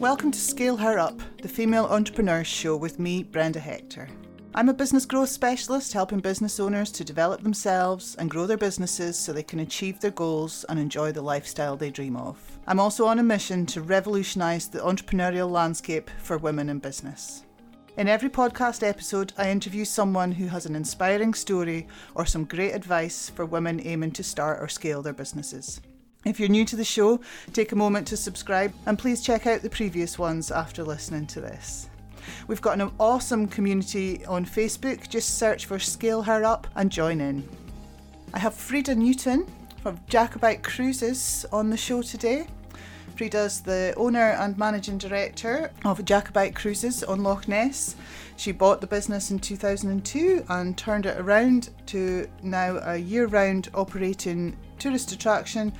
[0.00, 4.08] Welcome to Scale Her Up, the female entrepreneurs show with me, Brenda Hector.
[4.54, 9.18] I'm a business growth specialist helping business owners to develop themselves and grow their businesses
[9.18, 12.38] so they can achieve their goals and enjoy the lifestyle they dream of.
[12.66, 17.44] I'm also on a mission to revolutionise the entrepreneurial landscape for women in business.
[17.98, 22.72] In every podcast episode, I interview someone who has an inspiring story or some great
[22.72, 25.82] advice for women aiming to start or scale their businesses.
[26.22, 27.20] If you're new to the show,
[27.54, 31.40] take a moment to subscribe and please check out the previous ones after listening to
[31.40, 31.88] this.
[32.46, 35.08] We've got an awesome community on Facebook.
[35.08, 37.48] Just search for Scale Her Up and join in.
[38.34, 39.46] I have Freda Newton
[39.82, 42.48] from Jacobite Cruises on the show today.
[43.16, 47.96] Freda's the owner and managing director of Jacobite Cruises on Loch Ness.
[48.36, 53.70] She bought the business in 2002 and turned it around to now a year round
[53.72, 55.72] operating tourist attraction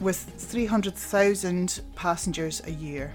[0.00, 3.12] with 300,000 passengers a year.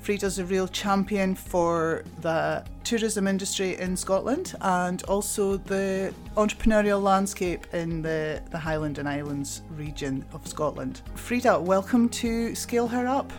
[0.00, 7.66] Freda's a real champion for the tourism industry in Scotland and also the entrepreneurial landscape
[7.74, 11.02] in the, the Highland and Islands region of Scotland.
[11.14, 13.30] Frida, welcome to Scale Her Up.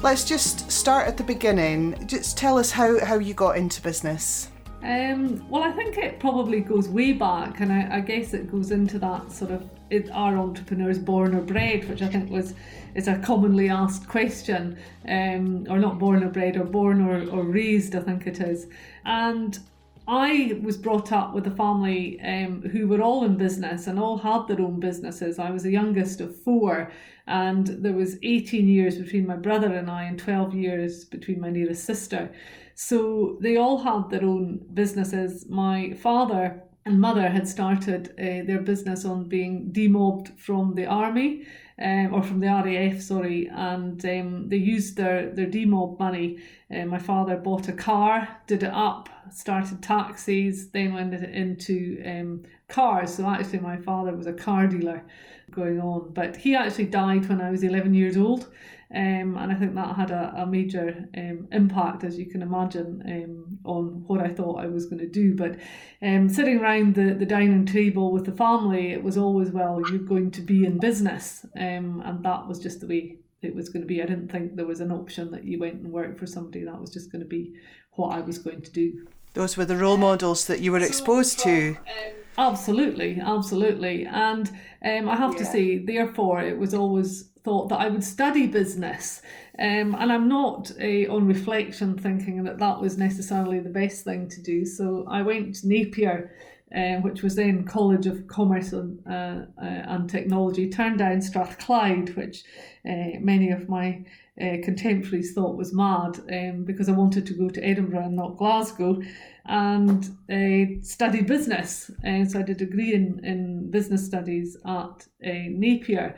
[0.00, 2.06] Let's just start at the beginning.
[2.06, 4.48] Just tell us how, how you got into business.
[4.82, 8.70] Um, well, I think it probably goes way back, and I, I guess it goes
[8.70, 12.54] into that sort of it, are entrepreneurs born or bred, which I think was
[12.94, 17.44] is a commonly asked question, um, or not born or bred, or born or, or
[17.44, 18.66] raised, I think it is.
[19.04, 19.58] And
[20.08, 24.16] I was brought up with a family um, who were all in business and all
[24.16, 25.38] had their own businesses.
[25.38, 26.90] I was the youngest of four,
[27.26, 31.50] and there was 18 years between my brother and I, and 12 years between my
[31.50, 32.30] nearest sister.
[32.74, 35.46] So they all had their own businesses.
[35.48, 41.46] My father and mother had started uh, their business on being demobbed from the army
[41.80, 46.38] um, or from the RAF, sorry, and um, they used their, their demob money.
[46.74, 52.42] Uh, my father bought a car, did it up, started taxis, then went into um,
[52.68, 53.14] cars.
[53.14, 55.04] So actually, my father was a car dealer
[55.50, 58.48] going on, but he actually died when I was 11 years old.
[58.94, 63.02] Um, and I think that had a, a major um, impact, as you can imagine,
[63.06, 65.34] um, on what I thought I was going to do.
[65.34, 65.56] But
[66.00, 69.98] um, sitting around the, the dining table with the family, it was always, well, you're
[69.98, 71.44] going to be in business.
[71.58, 74.02] Um, and that was just the way it was going to be.
[74.02, 76.64] I didn't think there was an option that you went and worked for somebody.
[76.64, 77.54] That was just going to be
[77.92, 79.06] what I was going to do.
[79.34, 81.76] Those were the role models that you were exposed to.
[82.38, 84.06] Absolutely, absolutely.
[84.06, 84.48] And
[84.84, 85.38] um, I have yeah.
[85.38, 89.22] to say, therefore, it was always thought that I would study business.
[89.58, 94.28] Um, and I'm not uh, on reflection thinking that that was necessarily the best thing
[94.28, 94.64] to do.
[94.64, 96.32] So I went to Napier,
[96.74, 102.14] uh, which was then College of Commerce and, uh, uh and Technology, turned down Strathclyde,
[102.16, 102.44] which
[102.88, 104.04] uh, many of my
[104.40, 108.36] uh, contemporaries thought was mad um, because I wanted to go to Edinburgh and not
[108.36, 109.00] Glasgow
[109.46, 111.90] and uh, studied business.
[112.06, 116.16] Uh, so I did a degree in, in business studies at uh, Napier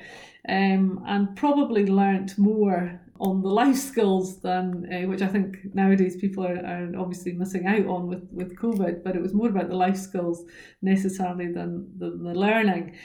[0.49, 6.17] um, and probably learnt more on the life skills than uh, which I think nowadays
[6.17, 9.69] people are, are obviously missing out on with, with COVID, but it was more about
[9.69, 10.45] the life skills
[10.81, 12.97] necessarily than, than the learning.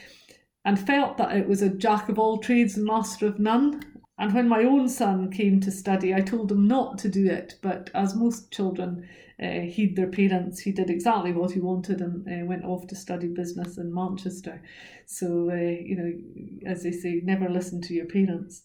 [0.63, 3.81] And felt that it was a jack of all trades and master of none.
[4.17, 7.55] And when my own son came to study, I told him not to do it.
[7.61, 9.07] But as most children
[9.41, 12.95] uh, heed their parents, he did exactly what he wanted and uh, went off to
[12.95, 14.61] study business in Manchester.
[15.05, 18.63] So, uh, you know, as they say, never listen to your parents.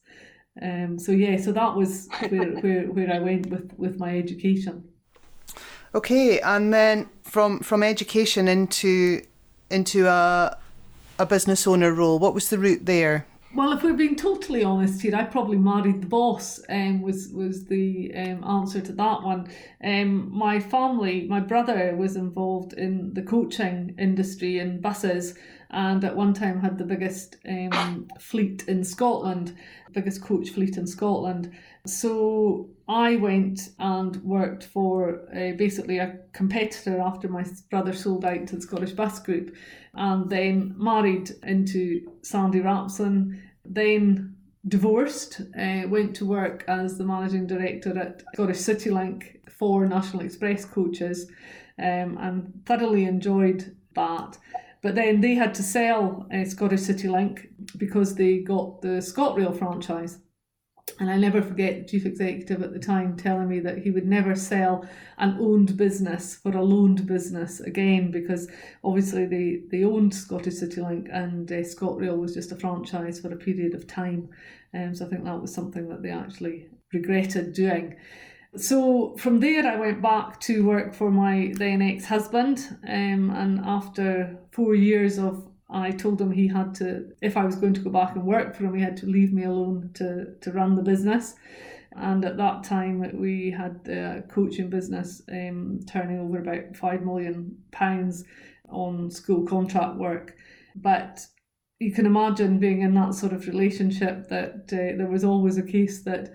[0.62, 4.84] Um, so yeah, so that was where, where, where I went with, with my education.
[5.93, 9.22] Okay, and then from from education into
[9.71, 10.56] into a
[11.19, 13.27] a business owner role, what was the route there?
[13.53, 16.61] Well, if we're being totally honest here, I probably married the boss.
[16.69, 19.49] Um, was was the um, answer to that one.
[19.83, 25.34] Um, my family, my brother was involved in the coaching industry in buses,
[25.70, 29.56] and at one time had the biggest um, fleet in Scotland,
[29.93, 31.52] biggest coach fleet in Scotland.
[31.87, 38.49] So I went and worked for uh, basically a competitor after my brother sold out
[38.49, 39.55] to the Scottish Bus Group,
[39.94, 43.40] and then married into Sandy Rapson.
[43.64, 44.37] Then
[44.67, 50.64] divorced, uh, went to work as the managing director at Scottish CityLink for National Express
[50.64, 51.31] coaches,
[51.78, 54.37] um, and thoroughly enjoyed that.
[54.82, 60.19] But then they had to sell uh, Scottish CityLink because they got the ScotRail franchise.
[60.99, 64.06] And I never forget the chief executive at the time telling me that he would
[64.06, 64.87] never sell
[65.19, 68.49] an owned business for a loaned business again because
[68.82, 73.37] obviously they, they owned Scottish CityLink and uh, ScotRail was just a franchise for a
[73.37, 74.29] period of time.
[74.75, 77.97] Um, so I think that was something that they actually regretted doing.
[78.56, 82.79] So from there, I went back to work for my then ex husband.
[82.88, 87.55] Um, and after four years of I told him he had to, if I was
[87.55, 90.35] going to go back and work for him, he had to leave me alone to,
[90.41, 91.35] to run the business.
[91.93, 97.56] And at that time, we had the coaching business um, turning over about five million
[97.70, 98.25] pounds
[98.69, 100.37] on school contract work.
[100.75, 101.25] But
[101.79, 105.62] you can imagine being in that sort of relationship that uh, there was always a
[105.62, 106.32] case that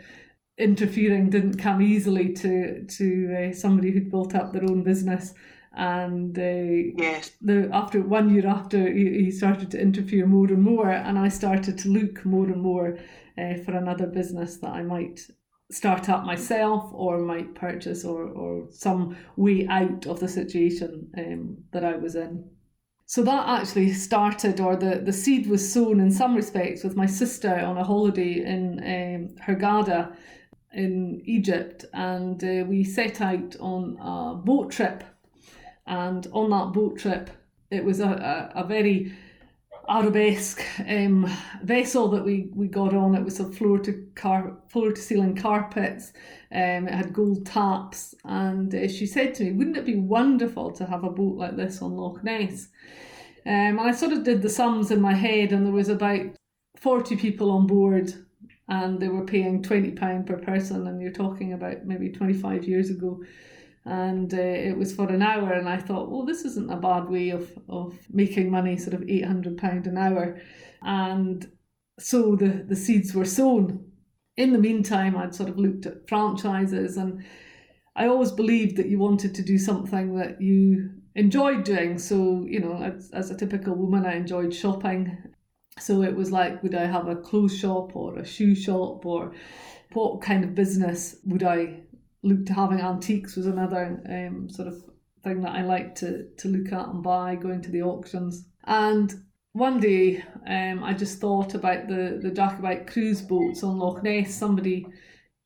[0.58, 5.34] interfering didn't come easily to to uh, somebody who'd built up their own business
[5.76, 7.32] and uh, yes.
[7.42, 11.28] the after one year after he, he, started to interfere more and more and i
[11.28, 12.98] started to look more and more
[13.38, 15.20] uh, for another business that i might
[15.70, 21.58] start up myself or might purchase or, or some way out of the situation um,
[21.74, 22.50] that i was in
[23.08, 27.06] so that actually started or the, the seed was sown in some respects with my
[27.06, 30.16] sister on a holiday in um, Hurghada
[30.76, 35.04] in Egypt and uh, we set out on a boat trip
[35.88, 37.30] and on that boat trip,
[37.70, 38.08] it was a,
[38.56, 39.14] a, a very
[39.88, 41.30] arabesque um,
[41.64, 43.14] vessel that we, we got on.
[43.14, 46.12] It was a floor to car floor to ceiling carpets.
[46.52, 50.72] Um, it had gold taps, and uh, she said to me, "Wouldn't it be wonderful
[50.72, 52.70] to have a boat like this on Loch Ness?"
[53.46, 56.26] Um, and I sort of did the sums in my head, and there was about
[56.78, 58.14] forty people on board,
[58.68, 60.88] and they were paying twenty pound per person.
[60.88, 63.22] And you're talking about maybe twenty five years ago.
[63.86, 67.08] And uh, it was for an hour and i thought well this isn't a bad
[67.08, 70.42] way of, of making money sort of 800 pound an hour.
[70.82, 71.48] And
[72.00, 73.92] so the, the seeds were sown.
[74.38, 77.24] In the meantime i'd sort of looked at franchises and
[77.96, 82.00] i always believed that you wanted to do something that you enjoyed doing.
[82.00, 85.16] So you know as, as a typical woman i enjoyed shopping
[85.78, 89.34] so it was like would i have a clothes shop or a shoe shop or
[89.94, 91.80] what kind of business would i
[92.24, 94.84] look to having antiques was another um, sort of
[95.26, 98.46] thing that I like to to look at and buy, going to the auctions.
[98.64, 99.14] And
[99.52, 104.34] one day, um, I just thought about the the Jacobite cruise boats on Loch Ness.
[104.34, 104.88] Somebody,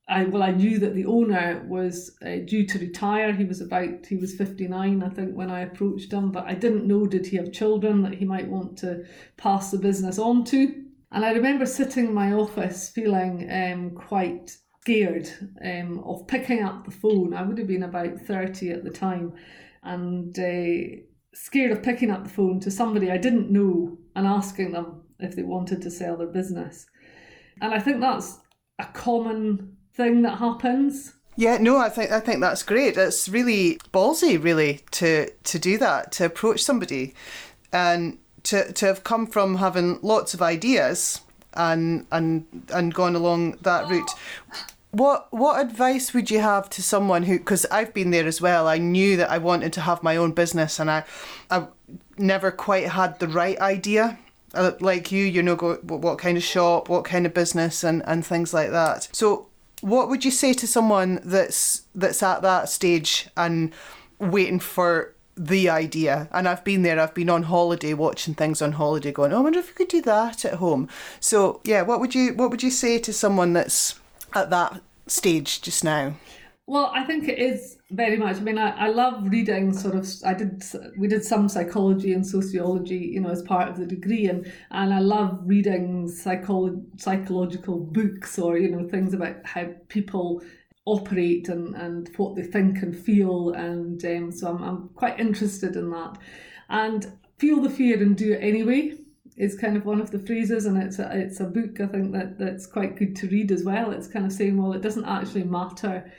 [0.10, 3.32] I well, I knew that the owner was uh, due to retire.
[3.32, 6.32] He was about he was fifty nine, I think, when I approached him.
[6.32, 9.06] But I didn't know did he have children that he might want to
[9.38, 10.84] pass the business on to.
[11.12, 15.30] And I remember sitting in my office feeling um, quite scared
[15.64, 17.34] um, of picking up the phone.
[17.34, 19.34] I would have been about 30 at the time
[19.84, 21.02] and uh,
[21.34, 25.36] scared of picking up the phone to somebody I didn't know and asking them if
[25.36, 26.86] they wanted to sell their business.
[27.62, 28.38] And I think that's
[28.78, 31.14] a common thing that happens.
[31.36, 32.98] Yeah, no, I think I think that's great.
[32.98, 37.14] It's really ballsy, really, to to do that, to approach somebody,
[37.72, 41.22] and to to have come from having lots of ideas
[41.54, 44.12] and and and gone along that route.
[44.92, 47.38] What what advice would you have to someone who?
[47.38, 48.68] Because I've been there as well.
[48.68, 51.04] I knew that I wanted to have my own business, and I,
[51.52, 51.68] I
[52.18, 54.18] never quite had the right idea.
[54.56, 58.02] Uh, like you, you know, go, what kind of shop, what kind of business, and
[58.08, 59.10] and things like that.
[59.12, 59.49] So,
[59.82, 63.74] what would you say to someone that's that's at that stage and
[64.20, 66.28] waiting for the idea.
[66.34, 69.42] And I've been there, I've been on holiday watching things on holiday going, oh, I
[69.42, 70.90] wonder if we could do that at home.
[71.22, 73.98] So yeah, what would you what would you say to someone that's
[74.34, 76.14] at that stage just now?
[76.70, 78.36] Well, I think it is very much.
[78.36, 79.74] I mean, I, I love reading.
[79.74, 80.64] Sort of, I did.
[81.00, 84.94] We did some psychology and sociology, you know, as part of the degree, and and
[84.94, 90.44] I love reading psycholo- psychological books or you know things about how people
[90.86, 93.50] operate and, and what they think and feel.
[93.54, 96.20] And um, so I'm, I'm quite interested in that.
[96.70, 98.99] And feel the fear and do it anyway
[99.40, 102.12] is kind of one of the phrases, and it's a, it's a book I think
[102.12, 103.92] that that's quite good to read as well.
[103.92, 106.12] It's kind of saying, well, it doesn't actually matter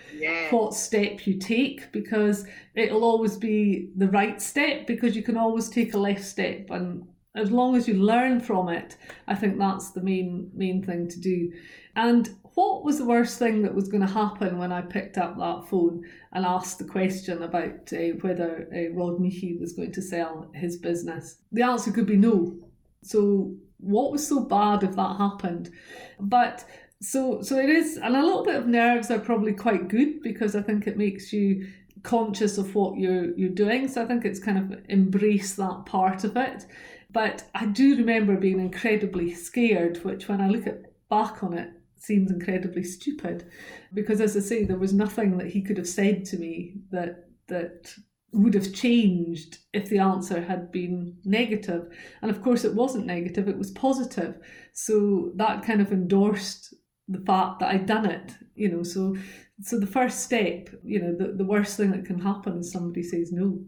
[0.50, 5.68] what step you take because it'll always be the right step because you can always
[5.68, 8.96] take a left step, and as long as you learn from it,
[9.28, 11.52] I think that's the main main thing to do.
[11.96, 15.36] And what was the worst thing that was going to happen when I picked up
[15.38, 20.02] that phone and asked the question about uh, whether uh, Rod Meehy was going to
[20.02, 21.36] sell his business?
[21.52, 22.56] The answer could be no.
[23.02, 25.70] So, what was so bad if that happened?
[26.18, 26.64] But
[27.00, 30.54] so so it is, and a little bit of nerves are probably quite good because
[30.54, 31.66] I think it makes you
[32.02, 33.88] conscious of what you're you're doing.
[33.88, 36.66] So I think it's kind of embrace that part of it.
[37.12, 41.70] But I do remember being incredibly scared, which when I look at back on it
[41.96, 43.50] seems incredibly stupid
[43.92, 47.28] because as I say there was nothing that he could have said to me that
[47.48, 47.92] that
[48.32, 51.88] would have changed if the answer had been negative.
[52.22, 54.36] And of course it wasn't negative it was positive.
[54.72, 56.74] So that kind of endorsed
[57.08, 59.16] the fact that I'd done it you know so
[59.62, 63.02] so the first step you know the, the worst thing that can happen is somebody
[63.02, 63.58] says no.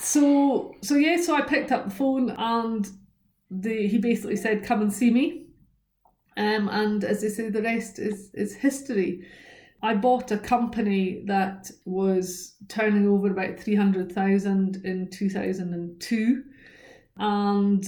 [0.00, 2.88] So so yeah so I picked up the phone and
[3.50, 5.46] the he basically said come and see me.
[6.36, 9.26] Um, and as I say the rest is is history
[9.82, 16.44] I bought a company that was turning over about 300,000 in 2002
[17.16, 17.84] and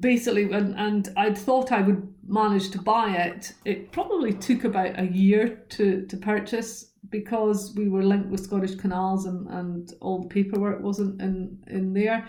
[0.00, 3.52] basically and, and I'd thought I would manage to buy it.
[3.64, 8.74] It probably took about a year to to purchase because we were linked with Scottish
[8.74, 12.26] Canals and, and all the paperwork wasn't in in there.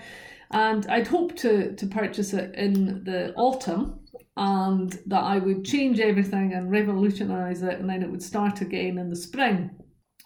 [0.52, 4.00] And I'd hoped to to purchase it in the autumn
[4.38, 8.98] and that I would change everything and revolutionize it, and then it would start again
[8.98, 9.72] in the spring.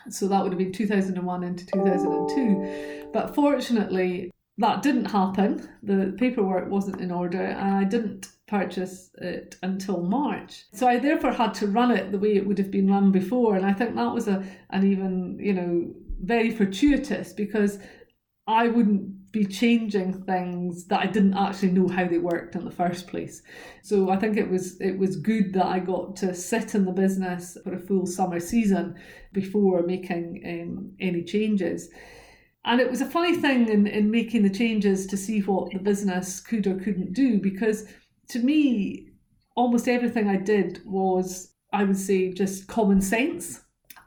[0.09, 3.09] So that would have been 2001 into 2002.
[3.13, 5.69] But fortunately, that didn't happen.
[5.83, 10.65] The paperwork wasn't in order, and I didn't purchase it until March.
[10.73, 13.55] So I therefore had to run it the way it would have been run before,
[13.55, 17.79] and I think that was a an even you know very fortuitous because
[18.45, 22.71] I wouldn't be changing things that I didn't actually know how they worked in the
[22.71, 23.41] first place.
[23.81, 26.91] So I think it was it was good that I got to sit in the
[26.91, 28.95] business for a full summer season
[29.31, 31.89] before making um, any changes.
[32.65, 35.79] And it was a funny thing in, in making the changes to see what the
[35.79, 37.85] business could or couldn't do because
[38.29, 39.09] to me,
[39.55, 43.61] almost everything I did was, I would say, just common sense.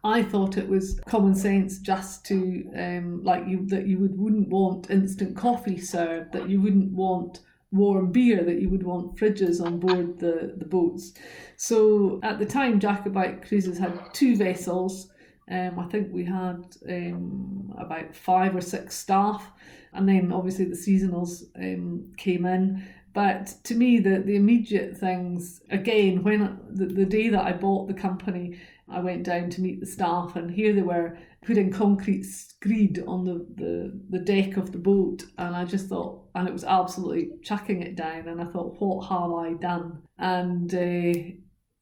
[0.04, 4.48] I thought it was common sense just to um, like you that you would wouldn't
[4.50, 7.40] want instant coffee served, that you wouldn't want
[7.72, 11.14] warm beer, that you would want fridges on board the, the boats.
[11.56, 15.10] So at the time, Jacobite Cruises had two vessels.
[15.50, 19.50] Um, I think we had um, about five or six staff,
[19.94, 22.86] and then obviously the seasonals um, came in.
[23.14, 27.86] But to me, the, the immediate things, again, when the, the day that I bought
[27.86, 31.16] the company, I went down to meet the staff, and here they were
[31.46, 35.24] putting concrete screed on the, the, the deck of the boat.
[35.38, 38.28] And I just thought, and it was absolutely chucking it down.
[38.28, 40.02] And I thought, what have I done?
[40.18, 41.34] And uh,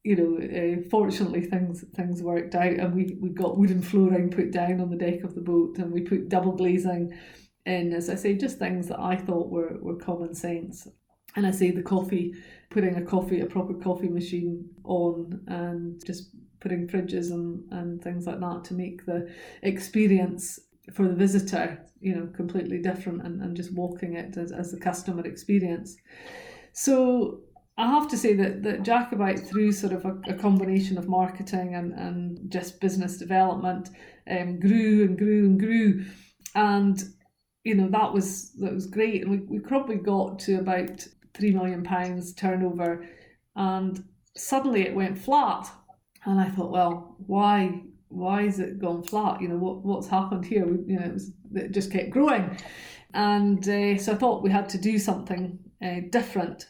[0.03, 4.51] you know, uh, fortunately things things worked out, and we, we got wooden flooring put
[4.51, 7.17] down on the deck of the boat, and we put double glazing
[7.65, 7.93] in.
[7.93, 10.87] As I say, just things that I thought were were common sense.
[11.35, 12.33] And I say the coffee,
[12.69, 18.25] putting a coffee, a proper coffee machine on, and just putting fridges and, and things
[18.25, 19.29] like that to make the
[19.63, 20.59] experience
[20.93, 24.79] for the visitor, you know, completely different and, and just walking it as, as the
[24.79, 25.95] customer experience.
[26.73, 27.41] So
[27.77, 31.75] I have to say that, that Jacobite, through sort of a, a combination of marketing
[31.75, 33.89] and, and just business development,
[34.29, 36.05] um, grew and grew and grew.
[36.55, 37.03] And,
[37.63, 39.23] you know, that was that was great.
[39.23, 43.05] And we, we probably got to about three million pounds turnover
[43.55, 44.03] and
[44.35, 45.69] suddenly it went flat
[46.25, 49.41] and I thought, well, why why is it gone flat?
[49.41, 50.65] You know, what what's happened here?
[50.65, 52.57] We, you know, it, was, it just kept growing,
[53.13, 56.67] and uh, so I thought we had to do something uh, different.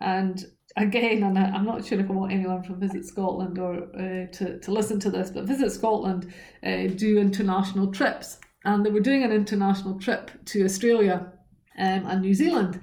[0.00, 0.44] And
[0.76, 4.26] again, and I, am not sure if I want anyone from Visit Scotland or uh,
[4.32, 6.32] to to listen to this, but Visit Scotland
[6.64, 11.32] uh, do international trips, and they were doing an international trip to Australia
[11.78, 12.80] um, and New Zealand.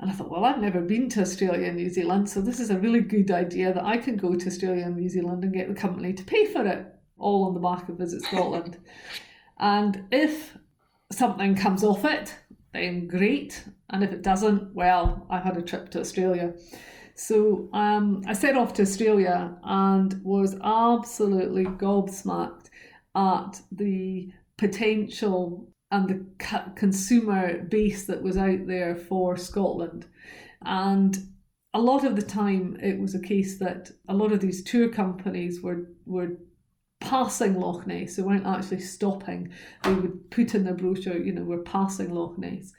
[0.00, 2.70] And I thought, well, I've never been to Australia and New Zealand, so this is
[2.70, 5.68] a really good idea that I can go to Australia and New Zealand and get
[5.68, 6.86] the company to pay for it,
[7.18, 8.78] all on the back of Visit Scotland.
[9.58, 10.56] and if
[11.12, 12.34] something comes off it,
[12.72, 13.62] then great.
[13.90, 16.54] And if it doesn't, well, I've had a trip to Australia.
[17.14, 22.70] So um, I set off to Australia and was absolutely gobsmacked
[23.14, 30.06] at the potential and the consumer base that was out there for Scotland.
[30.62, 31.18] And
[31.74, 34.88] a lot of the time, it was a case that a lot of these tour
[34.88, 36.36] companies were were
[37.00, 38.16] passing Loch Ness.
[38.16, 39.50] They weren't actually stopping.
[39.82, 42.72] They would put in their brochure, you know, we're passing Loch Ness.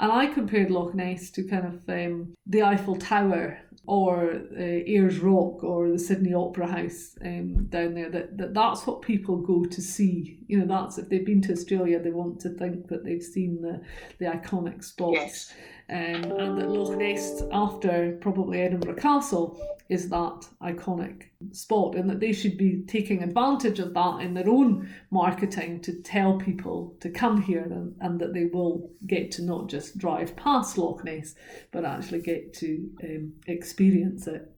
[0.00, 3.58] And I compared Loch Ness to kind of um, the Eiffel Tower
[3.88, 8.10] or uh, Ayers Rock or the Sydney Opera House um, down there.
[8.10, 10.40] That, that that's what people go to see.
[10.46, 13.62] You know, that's if they've been to Australia, they want to think that they've seen
[13.62, 13.80] the
[14.18, 15.14] the iconic spots.
[15.14, 15.54] Yes.
[15.90, 22.20] Um, and that Loch Ness, after probably Edinburgh Castle, is that iconic spot, and that
[22.20, 27.08] they should be taking advantage of that in their own marketing to tell people to
[27.08, 31.34] come here and, and that they will get to not just drive past Loch Ness,
[31.72, 34.52] but actually get to um, experience it.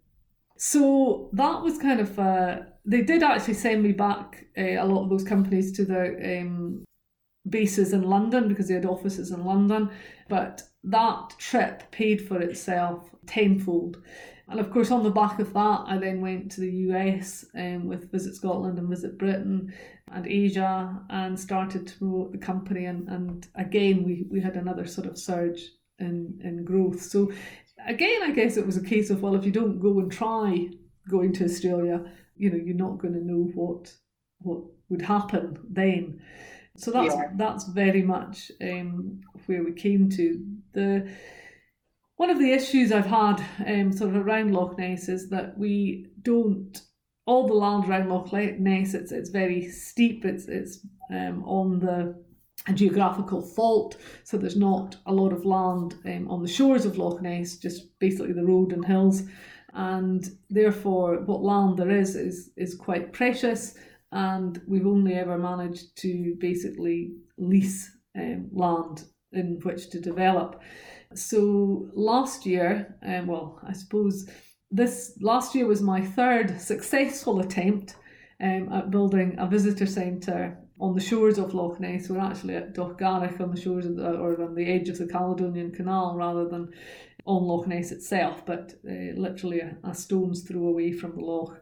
[0.56, 5.04] So that was kind of, uh, they did actually send me back uh, a lot
[5.04, 6.84] of those companies to their um,
[7.48, 9.90] bases in London because they had offices in London.
[10.28, 14.02] But that trip paid for itself tenfold.
[14.48, 17.86] And of course, on the back of that, I then went to the US um,
[17.86, 19.72] with Visit Scotland and Visit Britain
[20.10, 22.86] and Asia and started to promote the company.
[22.86, 25.62] And, and again, we, we had another sort of surge
[26.00, 27.00] in, in growth.
[27.00, 27.30] So,
[27.86, 30.68] again, I guess it was a case of, well, if you don't go and try
[31.08, 32.04] going to Australia,
[32.36, 33.92] you know, you're not going to know what
[34.38, 36.20] what would happen then.
[36.76, 37.30] So that's yeah.
[37.36, 40.44] that's very much um, where we came to.
[40.72, 41.10] The
[42.16, 46.06] one of the issues I've had um, sort of around Loch Ness is that we
[46.22, 46.80] don't
[47.26, 48.94] all the land around Loch Ness.
[48.94, 50.24] It's it's very steep.
[50.24, 52.22] It's it's um, on the
[52.68, 56.98] a geographical fault, so there's not a lot of land um, on the shores of
[56.98, 59.22] Loch Ness, just basically the road and hills,
[59.72, 63.76] and therefore what land there is is is quite precious
[64.12, 70.60] and we've only ever managed to basically lease um, land in which to develop.
[71.14, 74.28] So last year, um, well, I suppose
[74.70, 77.96] this last year was my third successful attempt
[78.40, 82.08] um, at building a visitor centre on the shores of Loch Ness.
[82.08, 85.72] We're actually at Dochgarroch on the shores the, or on the edge of the Caledonian
[85.72, 86.72] Canal rather than
[87.26, 91.60] on Loch Ness itself, but uh, literally a, a stone's throw away from the loch.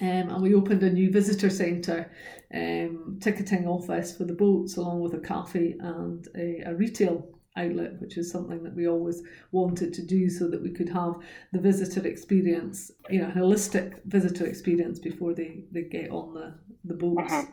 [0.00, 2.10] Um, and we opened a new visitor centre
[2.54, 7.26] um, ticketing office for the boats, along with a cafe and a, a, retail
[7.56, 9.22] outlet, which is something that we always
[9.52, 11.14] wanted to do so that we could have
[11.54, 16.94] the visitor experience, you know, holistic visitor experience before they, they get on the, the
[16.94, 17.32] boats.
[17.32, 17.46] Uh-huh.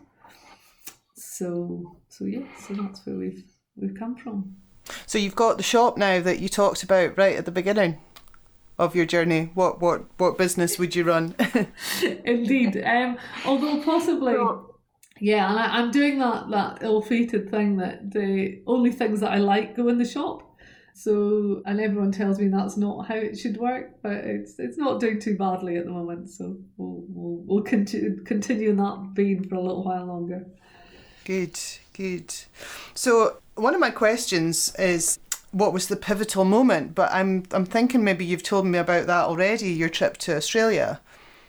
[1.16, 3.44] So so yeah, so that's where we've
[3.78, 4.58] we've come from.
[5.06, 8.00] So you've got the shop now that you talked about right at the beginning
[8.78, 9.52] of your journey?
[9.54, 11.36] What what what business would you run?
[12.26, 14.36] Indeed, um, although possibly.
[15.20, 19.38] Yeah, and I, am doing that that ill-fated thing that the only things that I
[19.38, 20.50] like go in the shop.
[20.96, 25.00] So, and everyone tells me that's not how it should work, but it's it's not
[25.00, 26.30] doing too badly at the moment.
[26.30, 30.46] So we'll we'll, we'll continue continue in that vein for a little while longer.
[31.26, 31.58] Good,
[31.94, 32.34] good.
[32.94, 35.20] So one of my questions is
[35.54, 39.26] what was the pivotal moment, but I'm I'm thinking maybe you've told me about that
[39.26, 39.70] already.
[39.70, 41.00] Your trip to Australia.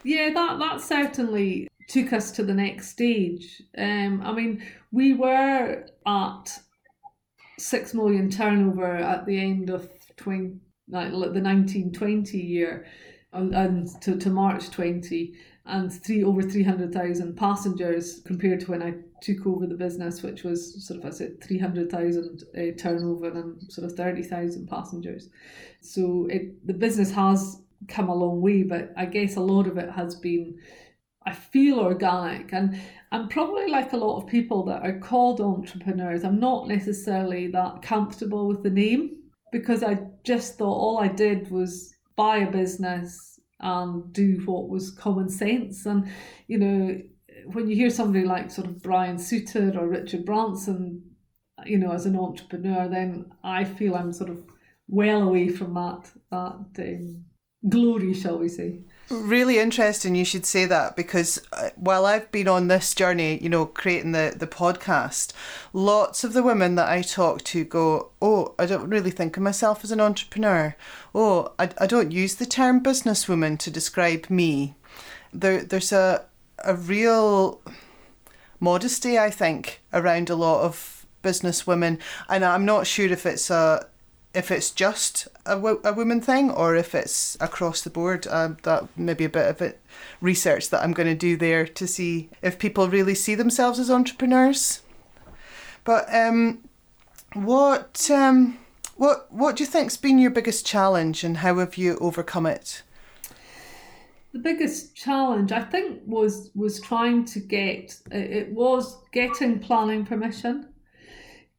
[0.05, 3.63] Yeah, that that certainly took us to the next stage.
[3.77, 4.63] Um, I mean,
[4.93, 6.59] we were at
[7.59, 12.87] six million turnover at the end of 20, like the nineteen twenty year,
[13.33, 15.35] and, and to, to March twenty,
[15.67, 20.23] and three over three hundred thousand passengers compared to when I took over the business,
[20.23, 25.31] which was sort of, I said, 300,000 uh, turnover and sort of 30,000 passengers.
[25.81, 29.79] So it the business has come a long way, but I guess a lot of
[29.79, 30.59] it has been,
[31.27, 32.53] I feel organic.
[32.53, 32.79] And
[33.13, 37.81] I'm probably like a lot of people that are called entrepreneurs, I'm not necessarily that
[37.81, 39.17] comfortable with the name
[39.53, 43.34] because I just thought all I did was buy a business
[43.65, 45.87] and do what was common sense.
[45.87, 46.09] And,
[46.47, 47.01] you know,
[47.53, 51.03] when you hear somebody like sort of Brian Souter or Richard Branson,
[51.65, 54.39] you know, as an entrepreneur, then I feel I'm sort of
[54.87, 57.25] well away from that that um,
[57.69, 58.81] glory, shall we say.
[59.11, 63.51] Really interesting you should say that because uh, while I've been on this journey, you
[63.51, 65.33] know, creating the, the podcast,
[65.75, 69.43] lots of the women that I talk to go, Oh, I don't really think of
[69.43, 70.75] myself as an entrepreneur.
[71.15, 74.75] Oh, I, I don't use the term businesswoman to describe me.
[75.35, 76.25] There, there's a,
[76.65, 77.61] a real
[78.59, 83.51] modesty, I think, around a lot of business women, and I'm not sure if it's
[83.51, 83.87] a
[84.35, 88.27] if it's just a, a woman thing or if it's across the board.
[88.29, 89.81] Um, that maybe a bit of it
[90.21, 93.91] research that I'm going to do there to see if people really see themselves as
[93.91, 94.83] entrepreneurs.
[95.85, 96.65] But um,
[97.35, 98.59] what um,
[98.97, 102.83] what what do you think's been your biggest challenge, and how have you overcome it?
[104.35, 110.67] the biggest challenge I think was was trying to get it was getting planning permission,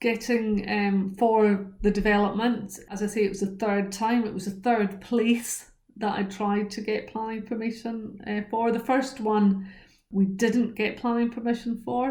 [0.10, 1.40] getting um, for
[1.82, 2.68] the development.
[2.94, 4.22] As I say, it was the third time.
[4.24, 7.96] It was the third place that I tried to get planning permission
[8.28, 8.72] uh, for.
[8.72, 9.46] The first one
[10.12, 12.04] we didn't get planning permission for.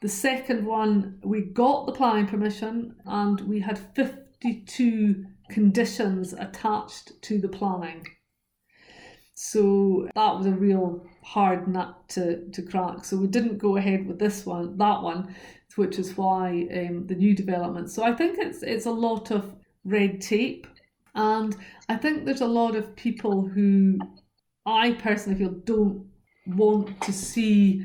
[0.00, 7.06] The second one we got the planning permission and we had fifty two conditions attached
[7.22, 8.06] to the planning.
[9.34, 13.04] So that was a real hard nut to, to crack.
[13.04, 15.34] So we didn't go ahead with this one, that one,
[15.76, 17.90] which is why um, the new development.
[17.90, 20.66] So I think it's it's a lot of red tape,
[21.14, 21.56] and
[21.88, 23.98] I think there's a lot of people who
[24.66, 26.06] I personally feel don't
[26.46, 27.84] want to see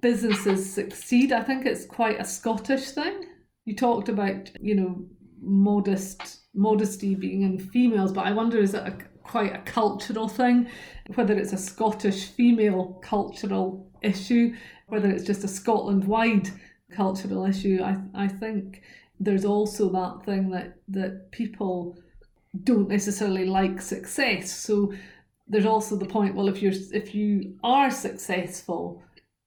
[0.00, 1.32] businesses succeed.
[1.32, 3.24] I think it's quite a Scottish thing.
[3.64, 5.06] You talked about, you know,
[5.40, 10.68] modest modesty being in females, but I wonder is it a, quite a cultural thing,
[11.14, 14.54] whether it's a Scottish female cultural issue,
[14.88, 16.50] whether it's just a Scotland wide
[16.94, 17.80] cultural issue.
[17.82, 18.82] I I think
[19.20, 21.98] there's also that thing that that people
[22.62, 24.52] don't necessarily like success.
[24.52, 24.92] So
[25.46, 29.02] there's also the point well if you're if you are successful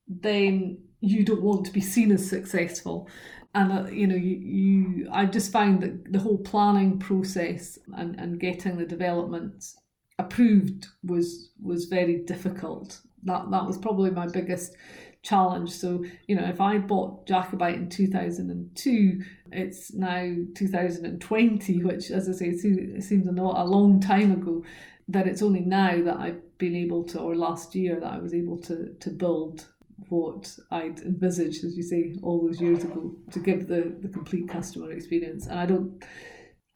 [0.07, 3.09] then you don't want to be seen as successful
[3.55, 8.19] and uh, you know you, you i just find that the whole planning process and,
[8.19, 9.73] and getting the development
[10.19, 14.75] approved was was very difficult that that was probably my biggest
[15.23, 22.29] challenge so you know if i bought jacobite in 2002 it's now 2020 which as
[22.29, 24.63] i say seems a, a long time ago
[25.07, 28.33] that it's only now that I've been able to, or last year that I was
[28.33, 29.67] able to to build
[30.09, 34.47] what I'd envisaged, as you say, all those years ago, to give the, the complete
[34.47, 35.47] customer experience.
[35.47, 36.03] And I don't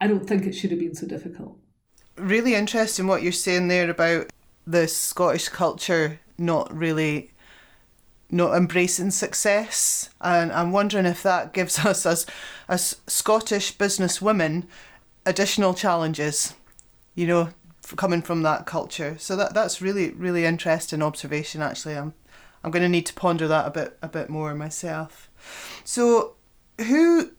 [0.00, 1.58] I don't think it should have been so difficult.
[2.16, 4.30] Really interesting what you're saying there about
[4.66, 7.31] the Scottish culture not really
[8.32, 10.10] not embracing success.
[10.20, 12.26] And I'm wondering if that gives us as
[12.68, 14.66] as Scottish business women
[15.24, 16.54] additional challenges.
[17.14, 17.48] You know,
[17.96, 19.16] coming from that culture.
[19.18, 21.62] So that that's really really interesting observation.
[21.62, 22.14] Actually, I'm
[22.64, 25.30] I'm going to need to ponder that a bit a bit more myself.
[25.84, 26.34] So,
[26.78, 27.30] who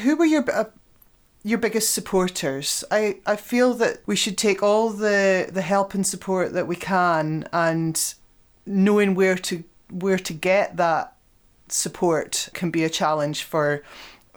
[0.00, 0.64] who were your uh,
[1.42, 2.84] your biggest supporters?
[2.90, 6.76] I, I feel that we should take all the, the help and support that we
[6.76, 8.14] can, and
[8.66, 11.16] knowing where to where to get that
[11.68, 13.82] support can be a challenge for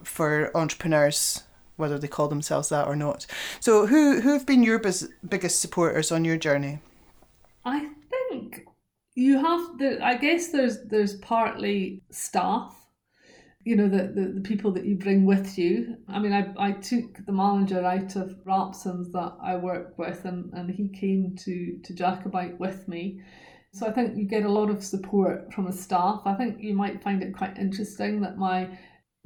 [0.03, 1.43] for entrepreneurs
[1.77, 3.25] whether they call themselves that or not.
[3.59, 6.79] So, who who have been your biz- biggest supporters on your journey?
[7.63, 8.65] I think
[9.15, 9.99] you have the.
[10.03, 12.73] I guess there's there's partly staff.
[13.63, 15.97] You know the, the, the people that you bring with you.
[16.07, 20.53] I mean, I, I took the manager out of Rapsons that I work with, and,
[20.53, 23.21] and he came to to Jacobite with me.
[23.75, 26.21] So I think you get a lot of support from the staff.
[26.25, 28.69] I think you might find it quite interesting that my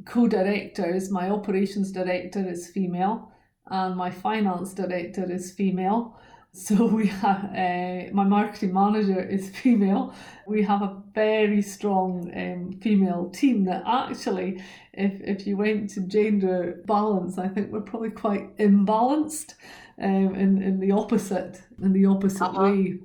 [0.07, 3.31] co-directors, my operations director is female
[3.67, 6.19] and my finance director is female.
[6.51, 10.15] So we have uh, my marketing manager is female.
[10.47, 14.59] We have a very strong um, female team that actually,
[14.93, 19.53] if if you went to gender balance, I think we're probably quite imbalanced
[20.01, 22.63] um, in in the opposite in the opposite uh-huh.
[22.63, 22.99] way.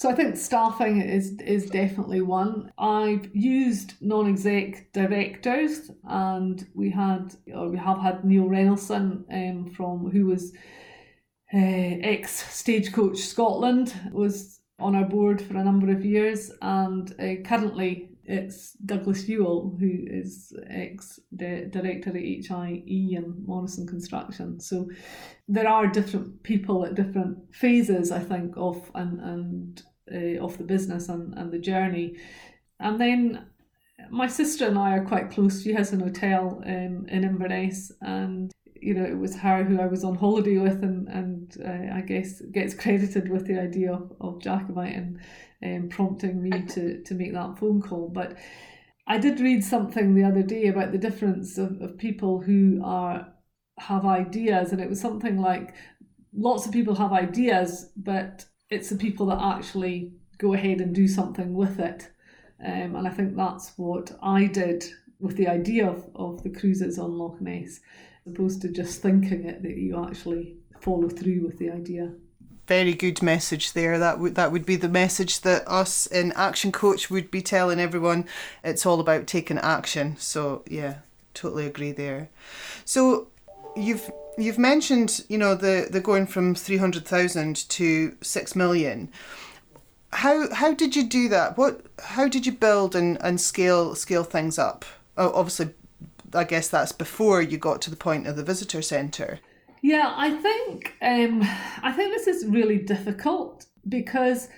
[0.00, 2.72] So I think staffing is is definitely one.
[2.78, 10.10] I've used non-exec directors, and we had or we have had Neil Reynoldson um, from
[10.10, 10.54] who was
[11.52, 17.46] uh, ex Stagecoach Scotland was on our board for a number of years, and uh,
[17.46, 24.60] currently it's Douglas Ewell who is ex director at HIE and Morrison Construction.
[24.60, 24.88] So
[25.46, 29.82] there are different people at different phases, I think, of and and
[30.12, 32.16] uh, of the business and, and the journey.
[32.78, 33.46] And then
[34.10, 35.62] my sister and I are quite close.
[35.62, 39.86] She has an hotel um, in Inverness, and you know it was her who I
[39.86, 44.12] was on holiday with, and and uh, I guess gets credited with the idea of,
[44.20, 45.20] of Jacobite and
[45.64, 48.08] um, prompting me to to make that phone call.
[48.08, 48.36] But
[49.06, 53.28] I did read something the other day about the difference of, of people who are
[53.78, 55.74] have ideas, and it was something like
[56.32, 61.06] lots of people have ideas, but it's the people that actually go ahead and do
[61.06, 62.10] something with it.
[62.64, 64.84] Um, and I think that's what I did
[65.18, 67.80] with the idea of, of the cruises on Loch Ness,
[68.26, 72.12] as opposed to just thinking it, that you actually follow through with the idea.
[72.66, 73.98] Very good message there.
[73.98, 77.80] That would that would be the message that us in Action Coach would be telling
[77.80, 78.26] everyone.
[78.62, 80.16] It's all about taking action.
[80.18, 80.98] So yeah,
[81.34, 82.28] totally agree there.
[82.84, 83.26] So
[83.74, 84.08] you've
[84.42, 89.10] you've mentioned, you know, the the going from three hundred thousand to six million.
[90.12, 91.56] How how did you do that?
[91.56, 94.84] What how did you build and, and scale scale things up?
[95.16, 95.70] Oh, obviously,
[96.34, 99.40] I guess that's before you got to the point of the visitor centre.
[99.82, 101.42] Yeah, I think um,
[101.82, 104.48] I think this is really difficult because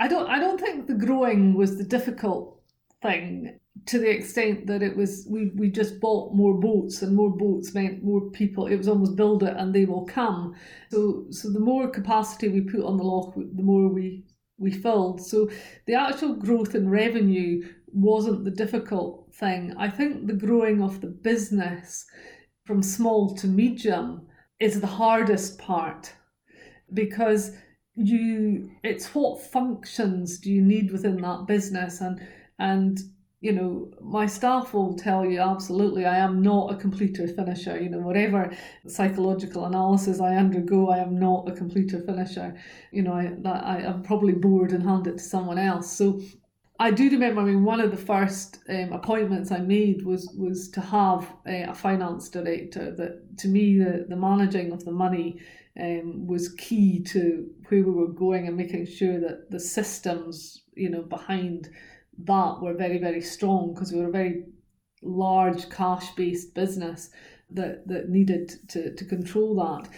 [0.00, 2.61] I don't I don't think the growing was the difficult
[3.02, 7.30] thing to the extent that it was we, we just bought more boats and more
[7.30, 8.66] boats meant more people.
[8.66, 10.54] It was almost build it and they will come.
[10.90, 14.24] So so the more capacity we put on the lock the more we
[14.58, 15.20] we filled.
[15.20, 15.50] So
[15.86, 19.74] the actual growth in revenue wasn't the difficult thing.
[19.76, 22.06] I think the growing of the business
[22.64, 24.26] from small to medium
[24.60, 26.12] is the hardest part
[26.94, 27.56] because
[27.96, 32.00] you it's what functions do you need within that business?
[32.00, 32.20] And
[32.58, 32.98] and
[33.40, 37.90] you know my staff will tell you absolutely i am not a completer finisher you
[37.90, 42.56] know whatever psychological analysis i undergo i am not a completer finisher
[42.92, 46.20] you know i that i am probably bored and hand it to someone else so
[46.80, 47.42] I do remember.
[47.42, 51.70] I mean, one of the first um, appointments I made was was to have uh,
[51.70, 52.90] a finance director.
[52.90, 55.38] That to me, the the managing of the money
[55.80, 60.90] um, was key to where we were going and making sure that the systems, you
[60.90, 61.70] know, behind
[62.24, 64.44] that were very very strong because we were a very
[65.02, 67.10] large cash based business
[67.50, 69.88] that that needed to to control that.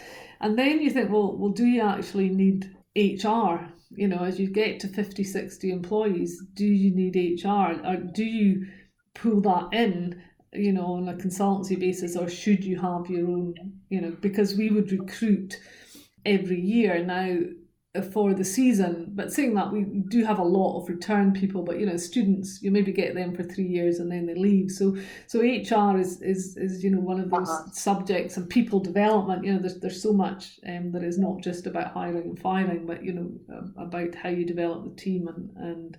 [0.40, 4.48] And then you think, well, well, do you actually need HR you know, as you
[4.48, 7.81] get to 50, 60 employees, do you need HR?
[7.87, 8.66] Or do you
[9.14, 10.22] pull that in,
[10.53, 13.55] you know, on a consultancy basis, or should you have your own,
[13.88, 15.59] you know, because we would recruit
[16.24, 17.05] every year.
[17.05, 17.38] Now,
[18.02, 19.07] for the season.
[19.14, 21.62] But saying that, we do have a lot of return people.
[21.62, 24.70] But you know, students, you maybe get them for three years and then they leave.
[24.70, 27.70] So so HR is is is you know one of those uh-huh.
[27.72, 29.44] subjects and people development.
[29.44, 32.87] You know, there's there's so much um, that is not just about hiring and firing,
[32.87, 35.98] but you know um, about how you develop the team and and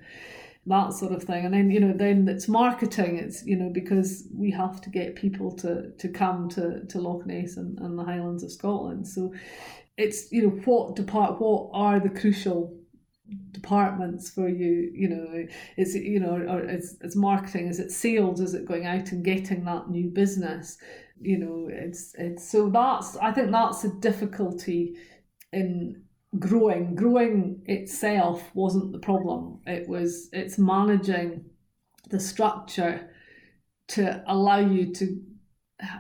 [0.68, 4.28] that sort of thing and then you know then it's marketing it's you know because
[4.34, 8.04] we have to get people to to come to to Loch Ness and, and the
[8.04, 9.32] Highlands of Scotland so
[9.98, 12.78] it's you know what depart what are the crucial
[13.52, 15.46] departments for you you know?
[15.78, 18.40] Is it you know or is, it's marketing is it sales?
[18.40, 20.78] Is it going out and getting that new business?
[21.20, 24.96] You know it's it's so that's i think that's a difficulty
[25.54, 26.04] in
[26.40, 26.96] growing.
[26.96, 29.62] Growing itself wasn't the problem.
[29.66, 31.46] It was it's managing
[32.10, 33.10] the structure
[33.90, 35.22] to allow you to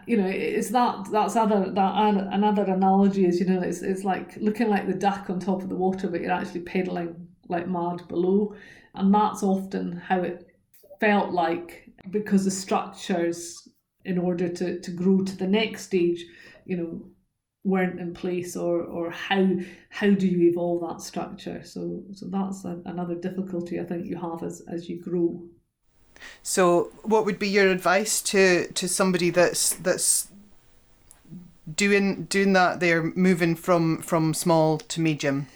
[0.07, 1.93] you know it's that that's other that
[2.31, 5.67] another analogy is you know it's it's like looking like the duck on top of
[5.67, 8.55] the water but you're actually pedaling like mad below.
[8.93, 10.47] And that's often how it
[10.99, 13.67] felt like because the structures
[14.05, 16.23] in order to to grow to the next stage
[16.65, 17.01] you know
[17.63, 19.47] weren't in place or or how
[19.89, 21.63] how do you evolve that structure?
[21.63, 25.43] So so that's a, another difficulty i think you have as as you grow
[26.43, 30.29] so, what would be your advice to to somebody that's that's
[31.73, 32.79] doing doing that?
[32.79, 35.47] They're moving from from small to medium.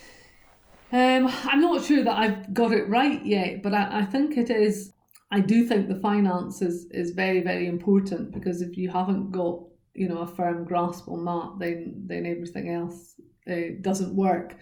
[0.92, 4.50] Um, I'm not sure that I've got it right yet, but I, I think it
[4.50, 4.94] is.
[5.32, 9.60] I do think the finance is, is very very important because if you haven't got
[9.94, 13.16] you know a firm grasp on that, then then everything else
[13.50, 14.56] uh, doesn't work.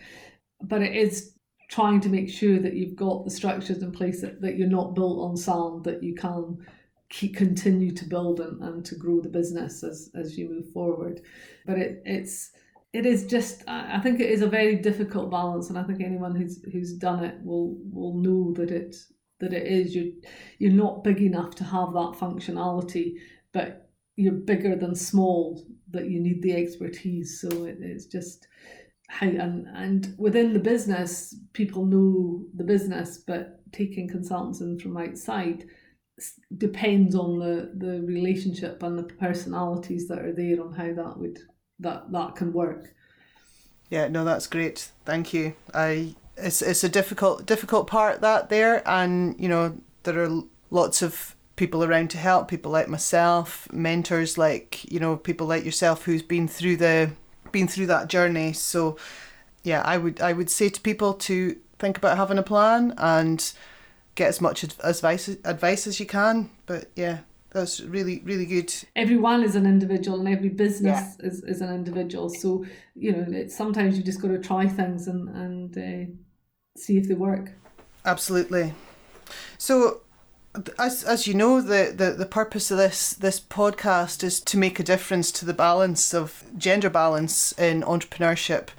[0.62, 1.37] But it is
[1.68, 4.96] trying to make sure that you've got the structures in place that, that you're not
[4.96, 6.58] built on sand, that you can
[7.10, 11.22] keep, continue to build and, and to grow the business as, as you move forward.
[11.66, 12.52] But it, it's
[12.94, 16.36] it is just I think it is a very difficult balance and I think anyone
[16.36, 18.96] who's who's done it will will know that it
[19.40, 20.14] that it is you
[20.58, 23.16] you're not big enough to have that functionality
[23.52, 28.48] but you're bigger than small that you need the expertise so it, it's just
[29.10, 34.98] how and and within the business people know the business but taking consultants in from
[34.98, 35.66] outside
[36.58, 41.40] depends on the the relationship and the personalities that are there on how that would
[41.80, 42.94] that that can work.
[43.90, 44.92] Yeah no that's great.
[45.06, 45.56] Thank you.
[45.74, 50.42] I it's it's a difficult difficult part that there and you know there are
[50.72, 55.66] lots of people around to help people like myself mentors like you know people like
[55.66, 57.12] yourself who's been through the
[57.58, 58.54] been through that journey.
[58.54, 58.98] So
[59.64, 63.40] yeah, I would I would say to people to think about having a plan and
[64.16, 66.52] get as much advice advice as you can.
[66.68, 67.18] But yeah,
[67.52, 68.72] that's really really good.
[68.96, 71.28] Everyone is an individual, and every business yeah.
[71.28, 72.30] is, is an individual.
[72.30, 72.66] So
[72.96, 76.12] you know, it's, sometimes you just got to try things and and uh,
[76.78, 77.52] see if they work.
[78.06, 78.74] Absolutely.
[79.58, 80.02] So
[80.80, 84.80] as as you know, the, the, the purpose of this this podcast is to make
[84.80, 88.70] a difference to the balance of gender balance in entrepreneurship,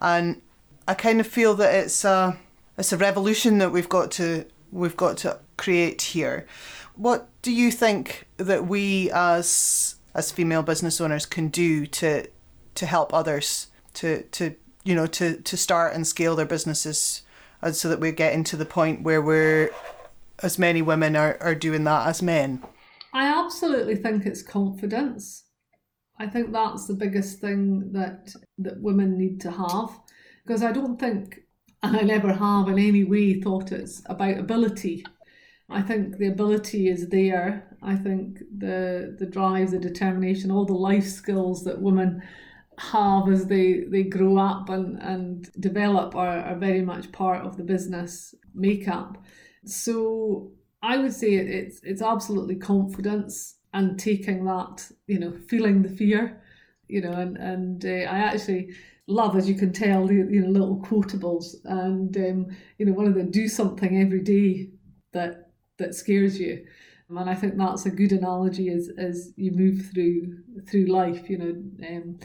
[0.00, 0.40] and
[0.86, 2.36] I kind of feel that it's a
[2.78, 6.46] it's a revolution that we've got to we've got to create here.
[6.96, 12.26] What do you think that we as as female business owners can do to
[12.74, 14.54] to help others to to
[14.84, 17.22] you know to to start and scale their businesses,
[17.60, 19.70] and so that we're getting to the point where we're
[20.42, 22.62] as many women are, are doing that as men?
[23.12, 25.44] I absolutely think it's confidence.
[26.18, 29.90] I think that's the biggest thing that that women need to have
[30.44, 31.40] because I don't think
[31.82, 35.04] and I never have in any way thought it's about ability.
[35.68, 37.76] I think the ability is there.
[37.82, 42.22] I think the the drive, the determination, all the life skills that women
[42.78, 47.56] have as they, they grow up and, and develop are, are very much part of
[47.56, 49.22] the business makeup.
[49.64, 55.88] So I would say it's it's absolutely confidence and taking that, you know, feeling the
[55.88, 56.42] fear,
[56.88, 58.74] you know, and and uh, I actually
[59.06, 63.06] love, as you can tell, the you know little quotables, and um, you know one
[63.06, 64.70] of them do something every day
[65.12, 66.64] that that scares you,
[67.08, 71.38] and I think that's a good analogy as as you move through through life, you
[71.38, 71.86] know.
[71.88, 72.18] Um,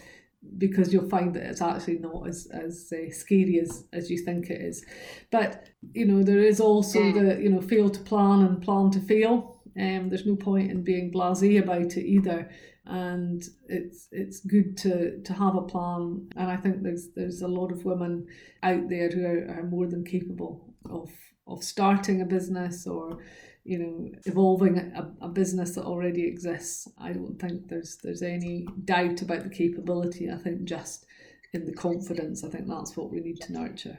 [0.58, 4.50] because you'll find that it's actually not as as uh, scary as as you think
[4.50, 4.86] it is.
[5.32, 7.14] But you know there is also mm.
[7.14, 10.84] the you know fail to plan and plan to fail um there's no point in
[10.84, 12.50] being blasé about it either.
[12.86, 16.30] And it's it's good to to have a plan.
[16.36, 18.28] And i think there's there's a lot of women
[18.64, 21.12] out there who are, are more than capable of
[21.46, 23.20] of starting a business or
[23.68, 26.88] you know evolving a, a business that already exists.
[26.98, 30.32] I don't think there's there's any doubt about the capability.
[30.32, 31.06] I think just
[31.54, 33.98] in the confidence i think that's what we need to nurture.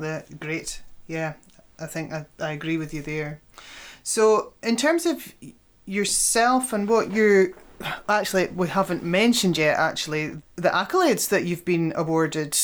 [0.00, 0.82] Yeah, great.
[1.06, 1.34] Yeah
[1.78, 3.40] i think I, I agree with you there.
[4.02, 5.34] So in terms of
[5.84, 7.50] yourself and what you're
[8.08, 12.56] actually we haven't mentioned yet actually the accolades that you've been awarded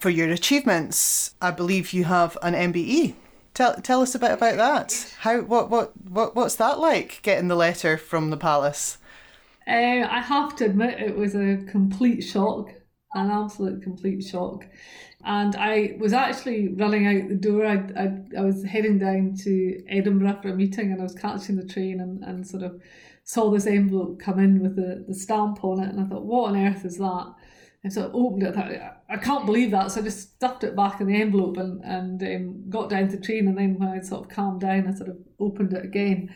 [0.00, 3.14] for your achievements i believe you have an mbe
[3.58, 7.48] tell, tell us a bit about that how what, what what what's that like getting
[7.48, 8.98] the letter from the palace
[9.66, 12.68] uh, i have to admit it was a complete shock
[13.14, 14.64] an absolute complete shock
[15.24, 17.66] and I was actually running out the door.
[17.66, 21.56] I, I, I was heading down to Edinburgh for a meeting and I was catching
[21.56, 22.80] the train and, and sort of
[23.28, 26.48] saw this envelope come in with the, the stamp on it, and I thought, what
[26.48, 27.34] on earth is that?
[27.84, 28.48] And so I opened it.
[28.48, 29.90] I thought, I can't believe that.
[29.90, 33.16] So I just stuffed it back in the envelope and and um, got down to
[33.16, 33.46] the train.
[33.48, 36.34] And then when I sort of calmed down, I sort of opened it again.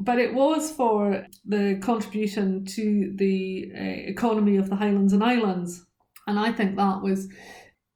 [0.00, 5.84] But it was for the contribution to the uh, economy of the Highlands and Islands,
[6.26, 7.28] and I think that was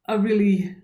[0.09, 0.77] a really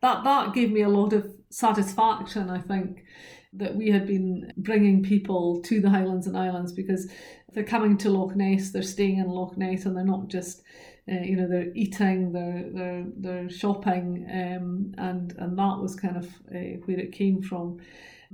[0.00, 2.50] that that gave me a lot of satisfaction.
[2.50, 3.04] I think
[3.52, 7.10] that we had been bringing people to the Highlands and Islands because
[7.52, 10.62] they're coming to Loch Ness, they're staying in Loch Ness, and they're not just,
[11.10, 16.16] uh, you know, they're eating, they're they're they're shopping, um, and and that was kind
[16.16, 17.78] of uh, where it came from.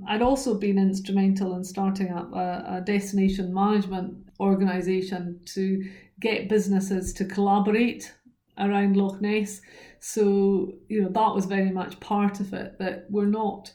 [0.07, 5.87] I'd also been instrumental in starting up a, a destination management organisation to
[6.19, 8.11] get businesses to collaborate
[8.57, 9.61] around Loch Ness.
[9.99, 13.71] So, you know, that was very much part of it, that we're not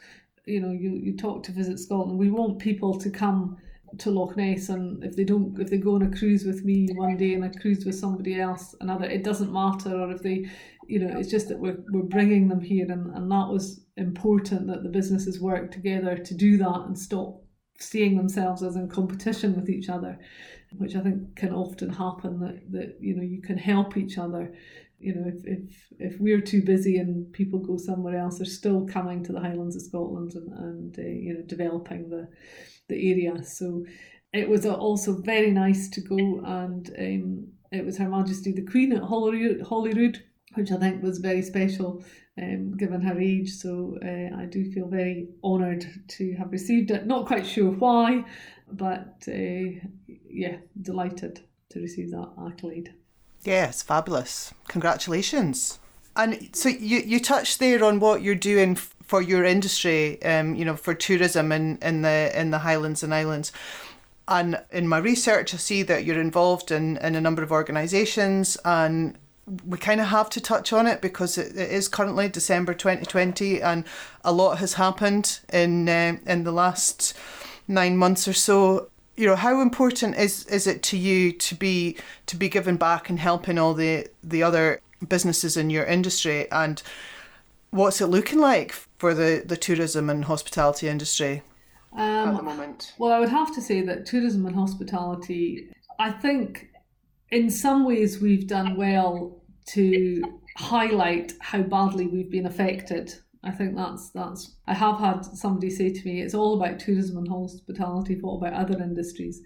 [0.49, 3.59] you know, you, you talk to Visit Scotland, we want people to come
[3.99, 6.89] to Loch Ness and if they don't if they go on a cruise with me
[6.95, 9.95] one day and a cruise with somebody else another it doesn't matter.
[9.95, 10.47] Or if they
[10.87, 14.67] you know it's just that we're, we're bringing them here and, and that was important
[14.69, 17.43] that the businesses work together to do that and stop
[17.81, 20.19] seeing themselves as in competition with each other
[20.77, 24.53] which I think can often happen that, that you know you can help each other.
[24.99, 28.87] You know, if, if if we're too busy and people go somewhere else, they're still
[28.87, 32.29] coming to the Highlands of Scotland and, and uh, you know developing the
[32.89, 33.43] the area.
[33.45, 33.85] So
[34.33, 38.93] it was also very nice to go and um, it was Her Majesty the Queen
[38.93, 40.23] at Holyrood,
[40.55, 42.03] which I think was very special
[42.41, 43.51] um, given her age.
[43.51, 47.07] So uh, I do feel very honoured to have received it.
[47.07, 48.25] Not quite sure why,
[48.73, 52.95] but uh, yeah, delighted to receive that accolade.
[53.45, 54.53] Yes, fabulous.
[54.69, 55.79] Congratulations.
[56.17, 58.77] And so you, you touched there on what you're doing
[59.09, 63.13] for your industry, um, you know, for tourism in, in the in the Highlands and
[63.13, 63.51] Islands.
[64.29, 68.59] And in my research, I see that you're involved in, in a number of organisations,
[68.67, 69.17] and
[69.67, 73.63] we kind of have to touch on it because it, it is currently December 2020,
[73.63, 73.85] and
[74.23, 77.15] a lot has happened in uh, in the last
[77.67, 81.97] nine months or so you know how important is is it to you to be
[82.25, 86.83] to be giving back and helping all the the other businesses in your industry and
[87.71, 91.43] what's it looking like for the the tourism and hospitality industry
[91.95, 96.11] um, at the moment well i would have to say that tourism and hospitality i
[96.11, 96.69] think
[97.31, 100.23] in some ways we've done well to
[100.57, 104.57] highlight how badly we've been affected I think that's that's.
[104.67, 108.17] I have had somebody say to me, "It's all about tourism and hospitality.
[108.21, 109.41] What about other industries?"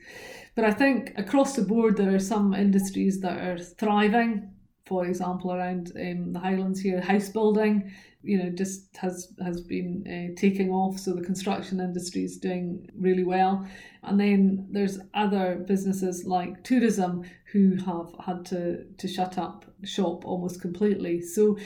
[0.54, 4.50] But I think across the board there are some industries that are thriving.
[4.86, 7.92] For example, around um, the Highlands here, house building,
[8.22, 10.98] you know, just has has been uh, taking off.
[10.98, 13.66] So the construction industry is doing really well.
[14.02, 20.24] And then there's other businesses like tourism who have had to to shut up shop
[20.24, 21.20] almost completely.
[21.20, 21.58] So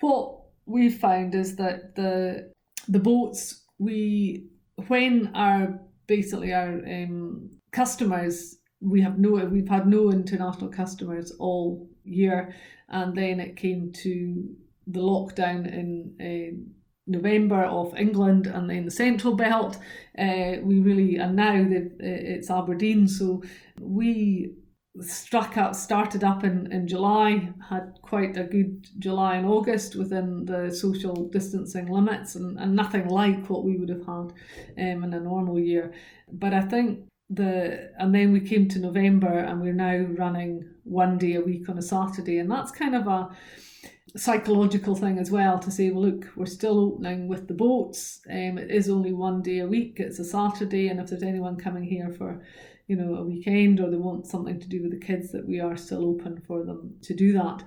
[0.00, 2.52] what we've found is that the
[2.88, 4.46] the boats we
[4.88, 11.88] when our basically our um, customers we have no we've had no international customers all
[12.04, 12.54] year,
[12.88, 14.44] and then it came to
[14.86, 16.56] the lockdown in uh,
[17.06, 19.78] November of England and then the Central Belt.
[20.18, 23.42] Uh, we really and now the, it's Aberdeen, so
[23.80, 24.54] we
[25.00, 30.44] struck up started up in, in July had quite a good July and August within
[30.44, 34.32] the social distancing limits and, and nothing like what we would have had
[34.76, 35.94] um, in a normal year
[36.30, 41.16] but I think the and then we came to November and we're now running one
[41.16, 43.30] day a week on a Saturday and that's kind of a
[44.16, 48.20] psychological thing as well to say well look we're still opening with the boats.
[48.28, 49.96] Um, it is only one day a week.
[49.98, 52.42] It's a Saturday and if there's anyone coming here for
[52.86, 55.60] you know a weekend or they want something to do with the kids that we
[55.60, 57.64] are still open for them to do that.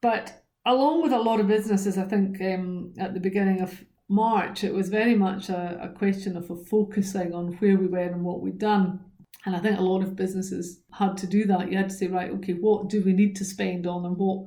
[0.00, 4.64] But along with a lot of businesses i think um, at the beginning of march
[4.64, 8.24] it was very much a, a question of a focusing on where we were and
[8.24, 9.00] what we'd done.
[9.44, 11.70] And i think a lot of businesses had to do that.
[11.70, 14.46] You had to say right okay what do we need to spend on and what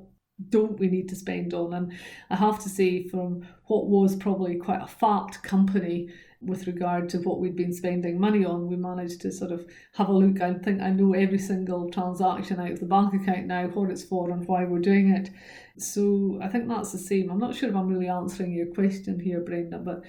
[0.49, 1.91] don't we need to spend on and
[2.29, 6.09] i have to say from what was probably quite a fat company
[6.41, 10.09] with regard to what we'd been spending money on, we managed to sort of have
[10.09, 10.41] a look.
[10.41, 14.03] I think I know every single transaction out of the bank account now, what it's
[14.03, 15.29] for and why we're doing it.
[15.77, 17.29] So I think that's the same.
[17.29, 20.01] I'm not sure if I'm really answering your question here, Brenda, but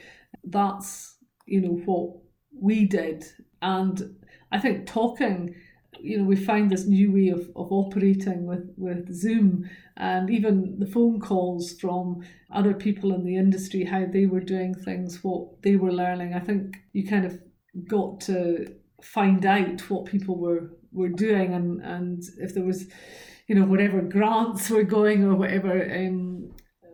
[0.45, 1.17] that's
[1.47, 2.17] you know what
[2.59, 3.25] we did.
[3.61, 4.17] And
[4.51, 5.55] I think talking
[6.03, 10.79] you know we found this new way of, of operating with, with Zoom and even
[10.79, 12.23] the phone calls from
[12.53, 16.35] other people in the industry, how they were doing things, what they were learning.
[16.35, 17.39] I think you kind of
[17.89, 22.87] got to find out what people were were doing and and if there was
[23.49, 26.32] you know whatever grants were going or whatever um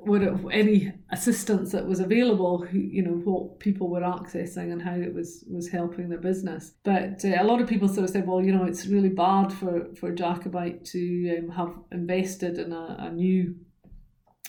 [0.00, 0.22] what
[0.52, 5.44] any assistance that was available you know what people were accessing and how it was
[5.50, 6.72] was helping their business.
[6.84, 9.52] But uh, a lot of people sort of said well you know it's really bad
[9.52, 13.54] for for jacobite to um, have invested in a, a new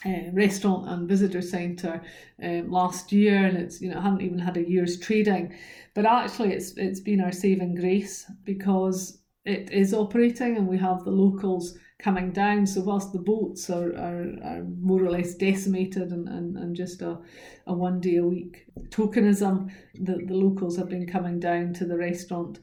[0.06, 2.02] uh, restaurant and visitor centre
[2.42, 5.54] um, last year, and it's you know hadn't even had a year's trading,
[5.94, 11.04] but actually it's it's been our saving grace because it is operating and we have
[11.04, 12.66] the locals coming down.
[12.66, 17.02] So whilst the boats are, are, are more or less decimated and, and, and just
[17.02, 17.20] a,
[17.68, 21.98] a one day a week tokenism, the, the locals have been coming down to the
[21.98, 22.60] restaurant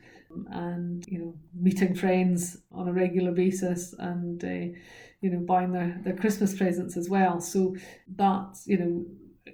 [0.51, 4.79] and you know meeting friends on a regular basis and uh,
[5.21, 7.41] you know buying their, their Christmas presents as well.
[7.41, 7.77] So
[8.17, 9.05] that's you know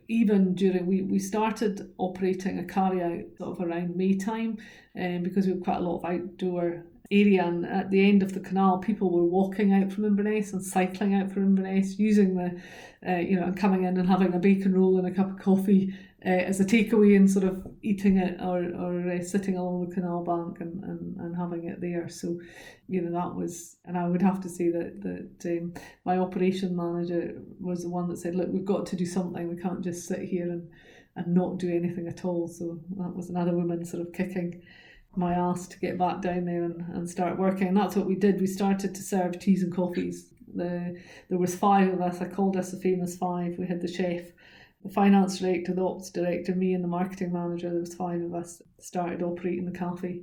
[0.09, 4.59] even during we, we started operating a carry out sort of around May time
[4.99, 8.33] um, because we have quite a lot of outdoor area and at the end of
[8.33, 12.61] the canal people were walking out from Inverness and cycling out from Inverness using the
[13.07, 15.39] uh, you know and coming in and having a bacon roll and a cup of
[15.39, 15.95] coffee
[16.25, 19.95] uh, as a takeaway and sort of eating it or, or uh, sitting along the
[19.95, 22.09] canal bank and, and, and having it there.
[22.09, 22.41] So
[22.89, 26.75] you know that was and I would have to say that that um, my operation
[26.75, 29.49] manager was the one that said look we've got to do something.
[29.49, 30.69] We can't just sit here and
[31.15, 32.49] and not do anything at all.
[32.49, 34.63] So that was another woman sort of kicking
[35.17, 37.69] my ass to get back down there and, and start working.
[37.69, 38.41] And that's what we did.
[38.41, 40.29] We started to serve teas and coffees.
[40.55, 42.21] The there was five of us.
[42.21, 43.57] I called us the famous five.
[43.59, 44.23] We had the chef,
[44.83, 47.71] the finance director, the ops director, me, and the marketing manager.
[47.71, 50.23] There was five of us started operating the cafe,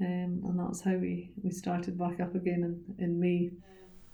[0.00, 3.50] um, and that's how we we started back up again in, in May.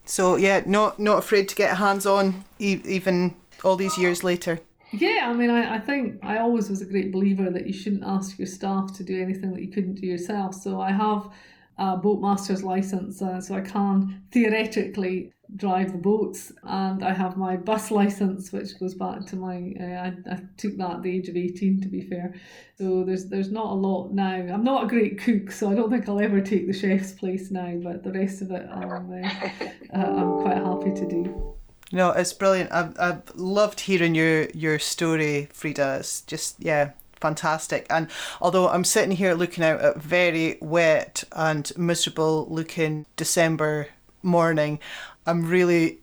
[0.04, 4.60] So yeah, not not afraid to get hands on, even all these years later.
[4.93, 8.05] Yeah, I mean, I, I think I always was a great believer that you shouldn't
[8.05, 10.55] ask your staff to do anything that you couldn't do yourself.
[10.55, 11.28] So I have
[11.76, 17.57] a boatmaster's license, uh, so I can theoretically drive the boats, and I have my
[17.57, 21.28] bus license, which goes back to my uh, I, I took that at the age
[21.28, 21.80] of eighteen.
[21.80, 22.34] To be fair,
[22.76, 24.34] so there's there's not a lot now.
[24.34, 27.51] I'm not a great cook, so I don't think I'll ever take the chef's place
[27.51, 27.74] now.
[27.82, 31.55] But the rest of it, I'm uh, I'm quite happy to do.
[31.91, 32.70] No, it's brilliant.
[32.70, 36.01] I've, I've loved hearing your, your story, Freda.
[36.01, 37.86] It's just, yeah, fantastic.
[37.89, 38.09] And
[38.41, 43.89] although I'm sitting here looking out at very wet and miserable looking December
[44.22, 44.80] morning,
[45.26, 45.99] I'm really,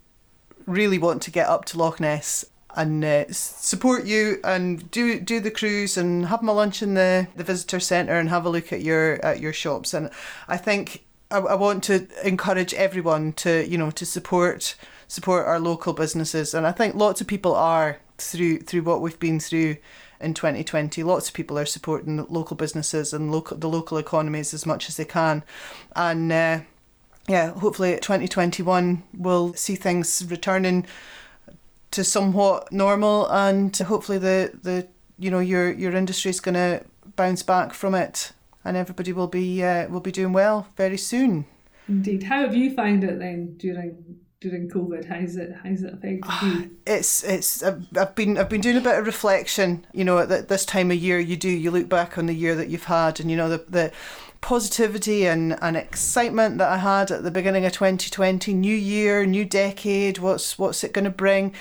[0.66, 5.40] really wanting to get up to Loch Ness and uh, support you and do do
[5.40, 8.74] the cruise and have my lunch in the, the visitor centre and have a look
[8.74, 9.94] at your at your shops.
[9.94, 10.10] And
[10.50, 14.76] I think I, I want to encourage everyone to you know to support
[15.08, 16.53] support our local businesses.
[16.53, 19.78] And I think lots of people are through through what we've been through
[20.20, 21.03] in 2020.
[21.03, 24.97] Lots of people are supporting local businesses and local the local economies as much as
[24.97, 25.43] they can,
[25.95, 26.60] and uh,
[27.28, 30.86] yeah, hopefully 2021 will see things returning
[31.91, 34.88] to somewhat normal, and hopefully the the
[35.18, 36.84] you know your your industry is going to
[37.16, 38.32] bounce back from it,
[38.64, 41.45] and everybody will be uh, will be doing well very soon.
[41.88, 42.24] Indeed.
[42.24, 44.20] How have you found it then during
[44.50, 45.06] during COVID?
[45.06, 46.72] How's it how's it affected ah, you?
[46.86, 49.86] It's it's I've been I've been doing a bit of reflection.
[49.93, 52.56] You know, at this time of year, you do you look back on the year
[52.56, 53.91] that you've had, and you know the the
[54.46, 59.43] positivity and, and excitement that I had at the beginning of 2020, new year, new
[59.43, 61.54] decade, what's what's it going to bring?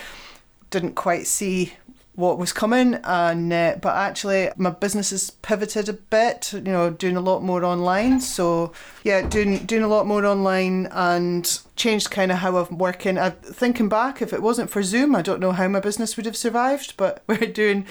[0.69, 1.73] Didn't quite see
[2.17, 6.91] what was coming and uh, but actually my business has pivoted a bit you know
[6.91, 8.21] doing a lot more online.
[8.21, 13.19] So yeah doing doing a lot more online and changed kind of how i'm working.
[13.19, 16.27] I, thinking back if it wasn't for zoom i don't know how my business would
[16.27, 17.87] have survived but we're doing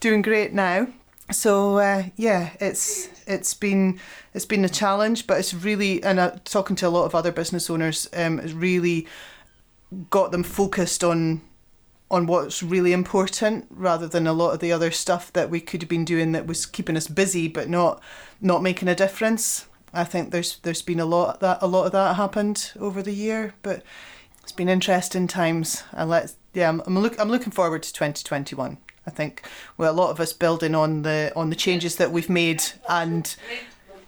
[0.00, 0.88] doing great now.
[1.30, 4.00] So uh, yeah it's it's been
[4.32, 7.32] it's been a challenge but it's really and uh, talking to a lot of other
[7.32, 9.06] business owners um, it's really
[10.10, 11.42] got them focused on
[12.10, 15.82] on what's really important rather than a lot of the other stuff that we could
[15.82, 18.00] have been doing that was keeping us busy but not
[18.40, 19.66] not making a difference.
[19.92, 23.12] I think there's there's been a lot that a lot of that happened over the
[23.12, 23.82] year, but
[24.42, 25.82] it's been interesting times.
[25.92, 28.78] And let yeah, I'm, I'm look I'm looking forward to 2021.
[29.06, 29.46] I think
[29.76, 33.34] well a lot of us building on the on the changes that we've made and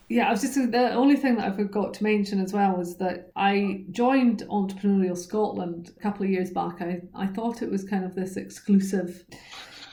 [0.08, 2.96] yeah, I was just the only thing that I forgot to mention as well was
[2.96, 6.80] that I joined Entrepreneurial Scotland a couple of years back.
[6.80, 9.24] I, I thought it was kind of this exclusive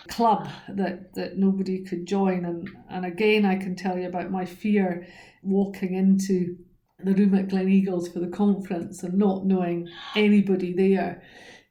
[0.08, 4.46] club that, that nobody could join and, and again I can tell you about my
[4.46, 5.08] fear
[5.42, 6.58] walking into
[7.04, 11.24] the room at Gleneagles for the conference and not knowing anybody there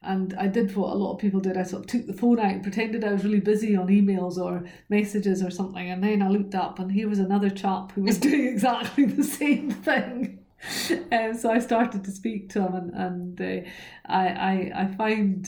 [0.04, 1.56] and I did what a lot of people did.
[1.56, 4.36] I sort of took the phone out and pretended I was really busy on emails
[4.36, 5.90] or messages or something.
[5.90, 9.24] And then I looked up and here was another chap who was doing exactly the
[9.24, 10.40] same thing.
[11.12, 13.68] Um, so I started to speak to him, and, and uh,
[14.06, 15.46] I, I, I find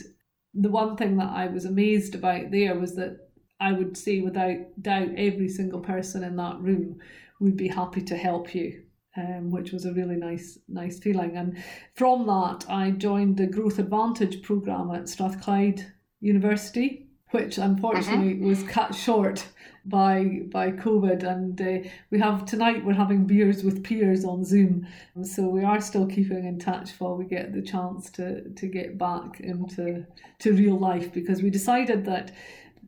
[0.52, 4.58] the one thing that I was amazed about there was that I would say without
[4.80, 7.00] doubt every single person in that room
[7.40, 8.82] would be happy to help you
[9.16, 11.36] um, which was a really nice nice feeling.
[11.36, 11.62] And
[11.94, 15.84] from that, I joined the Growth Advantage program at Strathclyde
[16.20, 18.48] University, which unfortunately mm-hmm.
[18.48, 19.46] was cut short
[19.84, 21.22] by by COVID.
[21.22, 24.86] And uh, we have tonight we're having beers with peers on Zoom,
[25.22, 28.98] so we are still keeping in touch while we get the chance to to get
[28.98, 30.06] back into
[30.40, 32.32] to real life because we decided that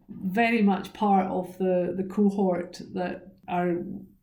[0.09, 3.77] very much part of the the cohort that are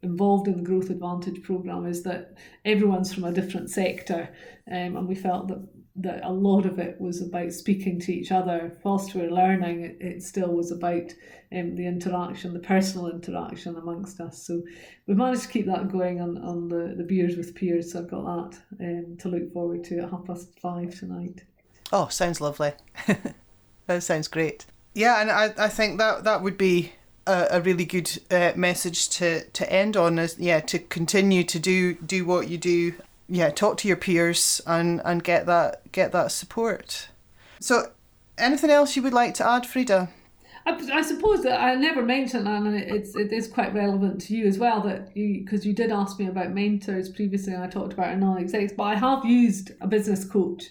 [0.05, 4.29] involved in the Growth Advantage program is that everyone's from a different sector,
[4.71, 8.31] um, and we felt that that a lot of it was about speaking to each
[8.31, 8.77] other.
[8.83, 11.13] Whilst we were learning, it, it still was about
[11.53, 14.45] um, the interaction, the personal interaction amongst us.
[14.45, 14.61] So
[15.07, 17.93] we managed to keep that going on, on the, the beers with peers.
[17.93, 21.43] So I've got that um, to look forward to at half past five tonight.
[21.93, 22.73] Oh, sounds lovely.
[23.87, 24.65] that sounds great.
[24.93, 26.93] Yeah, and I, I think that that would be
[27.27, 31.59] a, a really good uh, message to, to end on is yeah to continue to
[31.59, 32.93] do do what you do.
[33.27, 37.09] Yeah talk to your peers and and get that get that support.
[37.59, 37.91] So
[38.37, 40.09] anything else you would like to add Freda?
[40.67, 44.57] I, suppose that I never mentioned and it's it is quite relevant to you as
[44.57, 48.17] well that you because you did ask me about mentors previously, and I talked about
[48.17, 50.63] non-execs, but I have used a business coach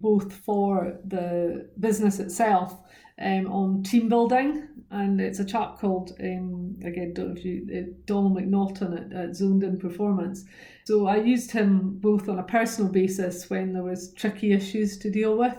[0.00, 2.78] both for the business itself
[3.20, 7.66] um, on team building and it's a chap called um, again don't know if you
[7.76, 10.44] uh, Donald McNaughton at, at Zoned In Performance.
[10.84, 15.10] So I used him both on a personal basis when there was tricky issues to
[15.10, 15.56] deal with,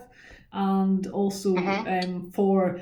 [0.51, 2.09] and also mm-hmm.
[2.09, 2.81] um, for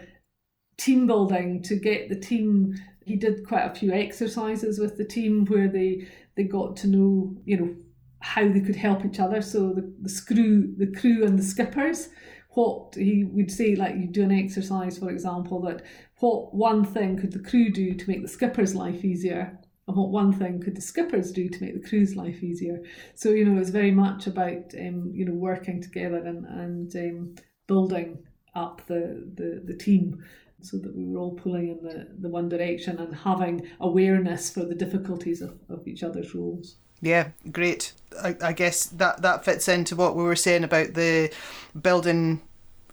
[0.78, 2.76] team building to get the team.
[3.06, 7.36] He did quite a few exercises with the team where they they got to know
[7.46, 7.76] you know
[8.20, 9.42] how they could help each other.
[9.42, 12.10] So the, the screw the crew and the skippers
[12.58, 15.84] what he would say, like you do an exercise, for example, that
[16.20, 20.10] what one thing could the crew do to make the skipper's life easier, and what
[20.10, 22.82] one thing could the skippers do to make the crew's life easier.
[23.14, 27.36] So you know, it's very much about um, you know working together and and um,
[27.68, 28.18] building
[28.56, 30.24] up the, the the team
[30.64, 34.66] so that we were all pulling in the, the one direction and having awareness for
[34.66, 36.78] the difficulties of, of each other's roles.
[37.00, 37.94] Yeah, great.
[38.24, 41.32] I, I guess that, that fits into what we were saying about the
[41.80, 42.42] building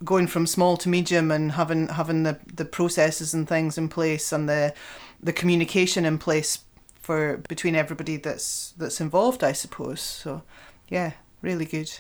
[0.05, 4.33] going from small to medium and having having the, the processes and things in place
[4.33, 4.75] and the
[5.23, 6.61] the communication in place
[7.01, 10.01] for between everybody that's that's involved I suppose.
[10.01, 10.43] So
[10.89, 11.13] yeah
[11.45, 11.91] really good.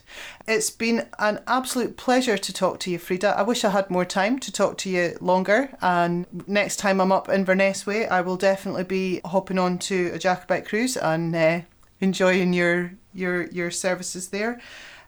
[0.49, 3.37] It's been an absolute pleasure to talk to you Freda.
[3.37, 5.77] I wish I had more time to talk to you longer.
[5.81, 10.19] And next time I'm up Inverness way I will definitely be hopping on to a
[10.19, 11.61] Jacobite cruise and uh,
[12.01, 14.61] enjoying your your your services there.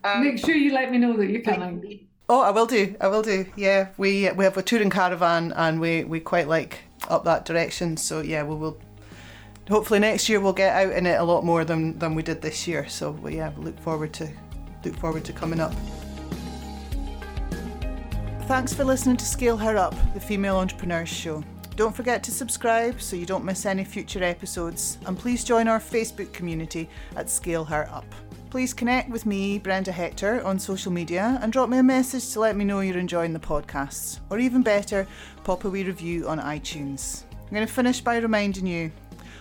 [0.04, 2.06] Um, Make sure you let me know that you're coming.
[2.28, 2.96] Oh, I will do.
[3.00, 3.46] I will do.
[3.56, 7.96] Yeah, we we have a touring caravan, and we we quite like up that direction.
[7.96, 8.78] So yeah, we will.
[9.68, 12.42] Hopefully next year we'll get out in it a lot more than than we did
[12.42, 12.88] this year.
[12.88, 14.28] So yeah, look forward to
[14.84, 15.72] look forward to coming up.
[18.48, 21.42] Thanks for listening to Scale Her Up, the Female Entrepreneurs Show.
[21.74, 25.80] Don't forget to subscribe so you don't miss any future episodes, and please join our
[25.80, 28.06] Facebook community at Scale Her Up.
[28.48, 32.40] Please connect with me, Brenda Hector, on social media and drop me a message to
[32.40, 35.06] let me know you're enjoying the podcasts, or even better,
[35.42, 37.24] pop a wee review on iTunes.
[37.32, 38.92] I'm going to finish by reminding you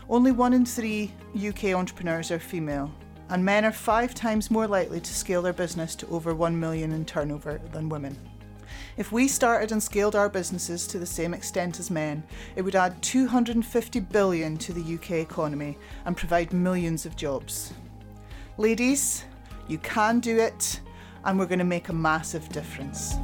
[0.10, 2.92] only one in three UK entrepreneurs are female,
[3.30, 6.92] and men are five times more likely to scale their business to over 1 million
[6.92, 8.18] in turnover than women.
[8.98, 12.24] If we started and scaled our businesses to the same extent as men,
[12.56, 17.72] it would add 250 billion to the UK economy and provide millions of jobs.
[18.58, 19.26] Ladies,
[19.68, 20.80] you can do it,
[21.26, 23.16] and we're going to make a massive difference.